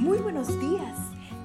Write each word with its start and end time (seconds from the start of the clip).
Muy 0.00 0.16
buenos 0.16 0.58
días. 0.58 0.96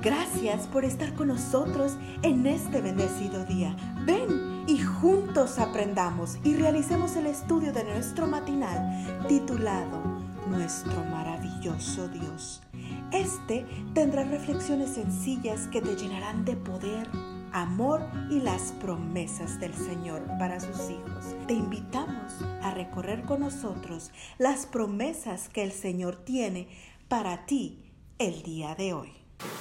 Gracias 0.00 0.68
por 0.68 0.84
estar 0.84 1.12
con 1.14 1.26
nosotros 1.26 1.96
en 2.22 2.46
este 2.46 2.80
bendecido 2.80 3.44
día. 3.44 3.74
Ven 4.06 4.62
y 4.68 4.78
juntos 4.78 5.58
aprendamos 5.58 6.38
y 6.44 6.54
realicemos 6.54 7.16
el 7.16 7.26
estudio 7.26 7.72
de 7.72 7.82
nuestro 7.82 8.28
matinal 8.28 9.26
titulado 9.26 10.00
Nuestro 10.48 11.02
maravilloso 11.06 12.06
Dios. 12.06 12.62
Este 13.10 13.66
tendrá 13.92 14.22
reflexiones 14.22 14.90
sencillas 14.90 15.66
que 15.66 15.82
te 15.82 15.96
llenarán 15.96 16.44
de 16.44 16.54
poder, 16.54 17.08
amor 17.50 18.02
y 18.30 18.38
las 18.38 18.70
promesas 18.80 19.58
del 19.58 19.74
Señor 19.74 20.22
para 20.38 20.60
sus 20.60 20.90
hijos. 20.90 21.34
Te 21.48 21.54
invitamos 21.54 22.40
a 22.62 22.70
recorrer 22.70 23.22
con 23.22 23.40
nosotros 23.40 24.12
las 24.38 24.66
promesas 24.66 25.48
que 25.48 25.64
el 25.64 25.72
Señor 25.72 26.14
tiene 26.24 26.68
para 27.08 27.46
ti 27.46 27.83
el 28.18 28.42
día 28.42 28.74
de 28.76 28.92
hoy. 28.92 29.08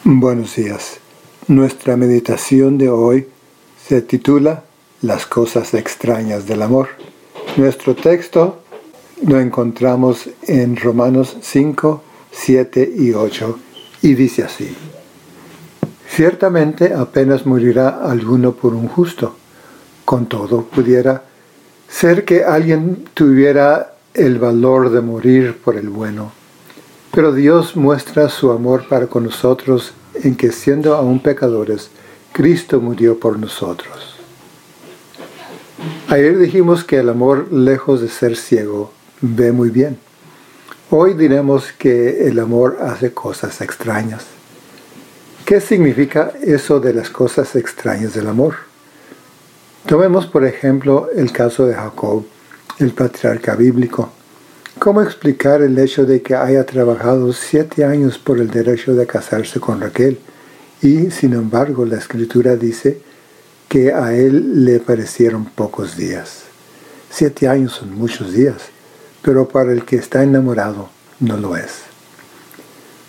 Buenos 0.04 0.56
días. 0.56 1.00
Nuestra 1.48 1.98
meditación 1.98 2.78
de 2.78 2.90
hoy 2.90 3.28
se 3.84 4.02
titula 4.02 4.64
Las 5.02 5.26
cosas 5.26 5.74
extrañas 5.74 6.46
del 6.46 6.62
amor. 6.62 6.90
Nuestro 7.58 7.96
texto 7.96 8.62
lo 9.26 9.40
encontramos 9.40 10.30
en 10.44 10.76
Romanos 10.76 11.38
5, 11.42 12.04
7 12.32 12.94
y 12.96 13.14
8 13.14 13.60
y 14.04 14.14
dice 14.14 14.44
así. 14.44 14.76
Ciertamente 16.08 16.94
apenas 16.94 17.46
morirá 17.46 18.02
alguno 18.04 18.54
por 18.54 18.76
un 18.76 18.88
justo. 18.88 19.36
Con 20.06 20.28
todo, 20.28 20.66
pudiera 20.66 21.24
ser 21.90 22.24
que 22.24 22.44
alguien 22.44 23.06
tuviera 23.14 23.96
el 24.14 24.38
valor 24.38 24.92
de 24.92 25.02
morir 25.02 25.58
por 25.58 25.76
el 25.76 25.90
bueno 25.90 26.43
pero 27.14 27.32
Dios 27.32 27.76
muestra 27.76 28.28
su 28.28 28.52
amor 28.52 28.88
para 28.88 29.06
con 29.06 29.26
nosotros 29.26 29.94
en 30.16 30.36
que 30.36 30.52
siendo 30.52 30.96
aún 30.96 31.20
pecadores, 31.20 31.92
Cristo 32.32 32.82
murió 32.82 33.20
por 33.20 33.38
nosotros. 33.38 34.16
Ayer 36.08 36.40
dijimos 36.40 36.84
que 36.84 36.98
el 36.98 37.10
amor, 37.10 37.54
lejos 37.54 38.02
de 38.02 38.10
ser 38.10 38.36
ciego, 38.36 38.92
ve 39.22 39.52
muy 39.52 39.70
bien. 39.70 40.00
Hoy 40.90 41.14
diremos 41.14 41.72
que 41.78 42.28
el 42.28 42.40
amor 42.40 42.80
hace 42.82 43.14
cosas 43.14 43.62
extrañas. 43.62 44.26
¿Qué 45.46 45.62
significa 45.62 46.32
eso 46.42 46.80
de 46.80 46.96
las 46.96 47.12
cosas 47.12 47.56
extrañas 47.56 48.16
del 48.16 48.28
amor? 48.28 48.56
Tomemos 49.86 50.26
por 50.26 50.46
ejemplo 50.46 51.10
el 51.16 51.32
caso 51.32 51.68
de 51.68 51.76
Jacob, 51.76 52.26
el 52.80 52.92
patriarca 52.92 53.56
bíblico. 53.56 54.12
¿Cómo 54.80 55.04
explicar 55.04 55.62
el 55.62 55.78
hecho 55.78 56.06
de 56.06 56.24
que 56.24 56.36
haya 56.36 56.66
trabajado 56.66 57.32
siete 57.32 57.86
años 57.86 58.18
por 58.18 58.40
el 58.40 58.50
derecho 58.50 58.96
de 58.96 59.06
casarse 59.06 59.60
con 59.60 59.80
Raquel 59.80 60.20
y, 60.82 61.12
sin 61.12 61.34
embargo, 61.34 61.86
la 61.86 61.98
escritura 61.98 62.56
dice 62.56 63.00
que 63.70 63.94
a 63.94 64.14
él 64.14 64.66
le 64.66 64.80
parecieron 64.80 65.46
pocos 65.46 65.96
días? 65.96 66.44
Siete 67.10 67.48
años 67.48 67.74
son 67.74 67.94
muchos 67.96 68.34
días, 68.34 68.58
pero 69.22 69.48
para 69.48 69.72
el 69.72 69.86
que 69.86 69.96
está 69.96 70.24
enamorado 70.24 70.90
no 71.20 71.38
lo 71.38 71.56
es. 71.56 71.84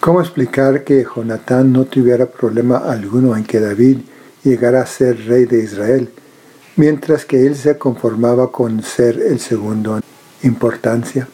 ¿Cómo 0.00 0.20
explicar 0.20 0.84
que 0.84 1.04
Jonatán 1.04 1.72
no 1.72 1.86
tuviera 1.86 2.26
problema 2.26 2.76
alguno 2.76 3.34
en 3.34 3.44
que 3.44 3.58
David 3.58 4.00
llegara 4.44 4.82
a 4.82 4.86
ser 4.86 5.26
rey 5.26 5.46
de 5.46 5.64
Israel, 5.64 6.10
mientras 6.76 7.24
que 7.24 7.46
él 7.46 7.56
se 7.56 7.78
conformaba 7.78 8.52
con 8.52 8.82
ser 8.82 9.18
el 9.18 9.40
segundo 9.40 9.96
en 9.96 10.02
importancia? 10.42 11.26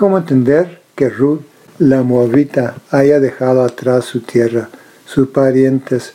¿Cómo 0.00 0.16
entender 0.16 0.80
que 0.96 1.10
Ruth, 1.10 1.42
la 1.78 2.02
moabita, 2.02 2.76
haya 2.90 3.20
dejado 3.20 3.62
atrás 3.62 4.06
su 4.06 4.20
tierra, 4.20 4.70
sus 5.04 5.28
parientes, 5.28 6.14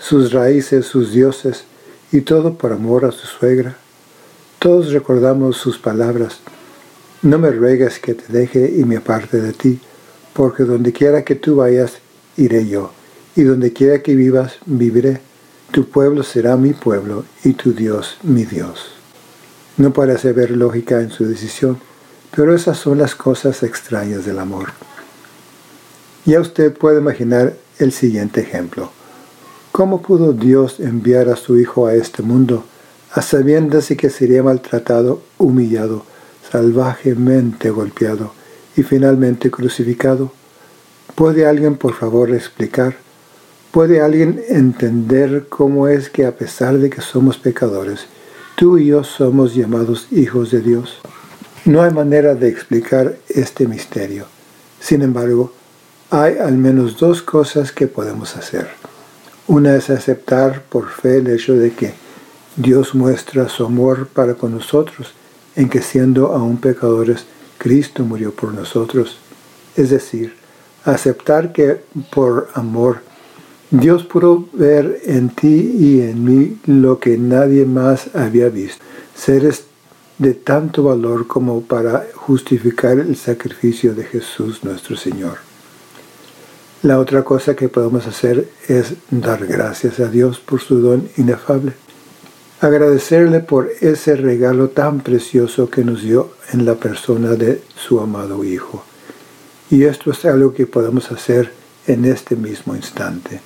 sus 0.00 0.32
raíces, 0.32 0.86
sus 0.86 1.12
dioses, 1.12 1.62
y 2.10 2.22
todo 2.22 2.54
por 2.54 2.72
amor 2.72 3.04
a 3.04 3.12
su 3.12 3.28
suegra? 3.28 3.76
Todos 4.58 4.90
recordamos 4.90 5.58
sus 5.58 5.78
palabras. 5.78 6.40
No 7.22 7.38
me 7.38 7.52
ruegues 7.52 8.00
que 8.00 8.14
te 8.14 8.32
deje 8.32 8.74
y 8.76 8.82
me 8.82 8.96
aparte 8.96 9.40
de 9.40 9.52
ti, 9.52 9.78
porque 10.32 10.64
donde 10.64 10.92
quiera 10.92 11.22
que 11.22 11.36
tú 11.36 11.54
vayas, 11.54 11.98
iré 12.36 12.66
yo, 12.66 12.90
y 13.36 13.44
donde 13.44 13.72
quiera 13.72 14.02
que 14.02 14.16
vivas, 14.16 14.56
viviré. 14.66 15.20
Tu 15.70 15.88
pueblo 15.88 16.24
será 16.24 16.56
mi 16.56 16.72
pueblo, 16.72 17.24
y 17.44 17.52
tu 17.52 17.74
Dios 17.74 18.16
mi 18.24 18.44
Dios. 18.44 18.90
No 19.76 19.92
parece 19.92 20.30
haber 20.30 20.50
lógica 20.50 21.00
en 21.00 21.10
su 21.10 21.24
decisión, 21.26 21.78
pero 22.34 22.54
esas 22.54 22.78
son 22.78 22.98
las 22.98 23.14
cosas 23.14 23.62
extrañas 23.62 24.24
del 24.24 24.38
amor. 24.38 24.70
Ya 26.24 26.40
usted 26.40 26.72
puede 26.76 27.00
imaginar 27.00 27.56
el 27.78 27.92
siguiente 27.92 28.40
ejemplo. 28.40 28.90
¿Cómo 29.72 30.02
pudo 30.02 30.32
Dios 30.32 30.80
enviar 30.80 31.28
a 31.28 31.36
su 31.36 31.58
Hijo 31.58 31.86
a 31.86 31.94
este 31.94 32.22
mundo 32.22 32.64
a 33.12 33.22
sabiendas 33.22 33.88
que 33.98 34.10
sería 34.10 34.42
maltratado, 34.42 35.22
humillado, 35.38 36.04
salvajemente 36.50 37.70
golpeado 37.70 38.32
y 38.76 38.82
finalmente 38.82 39.50
crucificado? 39.50 40.32
¿Puede 41.14 41.46
alguien 41.46 41.76
por 41.76 41.94
favor 41.94 42.30
explicar? 42.32 42.96
¿Puede 43.72 44.00
alguien 44.00 44.42
entender 44.48 45.46
cómo 45.48 45.88
es 45.88 46.10
que 46.10 46.26
a 46.26 46.36
pesar 46.36 46.78
de 46.78 46.90
que 46.90 47.00
somos 47.00 47.38
pecadores, 47.38 48.06
tú 48.56 48.78
y 48.78 48.86
yo 48.86 49.04
somos 49.04 49.54
llamados 49.54 50.08
hijos 50.10 50.50
de 50.50 50.60
Dios? 50.60 51.00
No 51.64 51.82
hay 51.82 51.90
manera 51.90 52.34
de 52.34 52.48
explicar 52.48 53.16
este 53.28 53.68
misterio. 53.68 54.26
Sin 54.80 55.02
embargo, 55.02 55.52
hay 56.08 56.38
al 56.38 56.56
menos 56.56 56.96
dos 56.96 57.20
cosas 57.20 57.70
que 57.70 57.86
podemos 57.86 58.34
hacer. 58.36 58.68
Una 59.46 59.76
es 59.76 59.90
aceptar 59.90 60.62
por 60.62 60.88
fe 60.88 61.18
el 61.18 61.28
hecho 61.28 61.54
de 61.54 61.72
que 61.72 61.92
Dios 62.56 62.94
muestra 62.94 63.48
su 63.48 63.66
amor 63.66 64.08
para 64.08 64.34
con 64.34 64.54
nosotros, 64.54 65.12
en 65.54 65.68
que 65.68 65.82
siendo 65.82 66.32
aún 66.32 66.56
pecadores, 66.56 67.26
Cristo 67.58 68.04
murió 68.04 68.32
por 68.32 68.54
nosotros. 68.54 69.18
Es 69.76 69.90
decir, 69.90 70.34
aceptar 70.84 71.52
que 71.52 71.82
por 72.10 72.48
amor 72.54 73.02
Dios 73.70 74.04
pudo 74.04 74.48
ver 74.52 75.00
en 75.04 75.28
ti 75.28 75.76
y 75.78 76.00
en 76.00 76.24
mí 76.24 76.58
lo 76.66 76.98
que 76.98 77.18
nadie 77.18 77.66
más 77.66 78.14
había 78.14 78.48
visto. 78.48 78.82
Seres 79.14 79.64
de 80.20 80.34
tanto 80.34 80.82
valor 80.82 81.26
como 81.26 81.62
para 81.62 82.06
justificar 82.14 82.98
el 82.98 83.16
sacrificio 83.16 83.94
de 83.94 84.04
Jesús 84.04 84.62
nuestro 84.62 84.94
Señor. 84.94 85.38
La 86.82 86.98
otra 86.98 87.22
cosa 87.24 87.56
que 87.56 87.70
podemos 87.70 88.06
hacer 88.06 88.46
es 88.68 88.92
dar 89.10 89.46
gracias 89.46 89.98
a 89.98 90.08
Dios 90.08 90.38
por 90.38 90.60
su 90.60 90.82
don 90.82 91.08
inefable. 91.16 91.72
Agradecerle 92.60 93.40
por 93.40 93.70
ese 93.80 94.14
regalo 94.14 94.68
tan 94.68 95.00
precioso 95.00 95.70
que 95.70 95.84
nos 95.84 96.02
dio 96.02 96.32
en 96.52 96.66
la 96.66 96.74
persona 96.74 97.30
de 97.30 97.62
su 97.74 97.98
amado 97.98 98.44
Hijo. 98.44 98.84
Y 99.70 99.84
esto 99.84 100.10
es 100.10 100.26
algo 100.26 100.52
que 100.52 100.66
podemos 100.66 101.10
hacer 101.12 101.50
en 101.86 102.04
este 102.04 102.36
mismo 102.36 102.76
instante. 102.76 103.40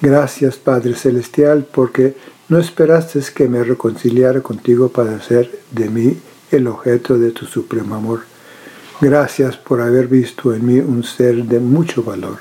Gracias 0.00 0.56
Padre 0.56 0.96
Celestial 0.96 1.64
porque 1.72 2.16
no 2.52 2.58
esperaste 2.58 3.18
que 3.34 3.48
me 3.48 3.64
reconciliara 3.64 4.42
contigo 4.42 4.90
para 4.90 5.16
hacer 5.16 5.50
de 5.70 5.88
mí 5.88 6.18
el 6.50 6.66
objeto 6.66 7.18
de 7.18 7.30
tu 7.30 7.46
supremo 7.46 7.94
amor. 7.94 8.24
Gracias 9.00 9.56
por 9.56 9.80
haber 9.80 10.06
visto 10.06 10.52
en 10.54 10.66
mí 10.66 10.78
un 10.78 11.02
ser 11.02 11.46
de 11.46 11.60
mucho 11.60 12.02
valor, 12.02 12.40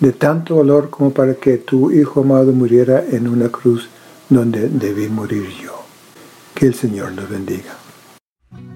de 0.00 0.10
tanto 0.10 0.56
valor 0.56 0.90
como 0.90 1.12
para 1.12 1.34
que 1.34 1.56
tu 1.56 1.92
Hijo 1.92 2.22
amado 2.22 2.50
muriera 2.50 3.04
en 3.12 3.28
una 3.28 3.48
cruz 3.48 3.88
donde 4.28 4.68
debí 4.68 5.06
morir 5.06 5.46
yo. 5.62 5.84
Que 6.52 6.66
el 6.66 6.74
Señor 6.74 7.12
nos 7.12 7.30
bendiga. 7.30 7.76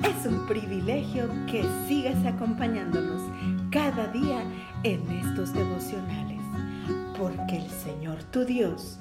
Es 0.04 0.24
un 0.24 0.46
privilegio 0.46 1.28
que 1.50 1.64
sigas 1.88 2.24
acompañándonos 2.24 3.20
cada 3.72 4.06
día 4.12 4.44
en 4.84 5.10
estos 5.10 5.52
devocionales 5.52 6.40
porque 7.18 7.56
el 7.56 7.68
Señor 7.68 8.22
tu 8.30 8.44
Dios 8.44 9.00